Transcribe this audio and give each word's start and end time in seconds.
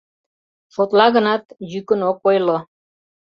—Шотла 0.73 1.07
гынат, 1.15 1.43
йӱкын 1.71 2.01
ок 2.09 2.19
ойло... 2.29 2.57